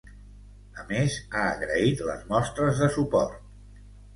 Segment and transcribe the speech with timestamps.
[0.83, 3.39] A més, ha agraït les mostres de suport.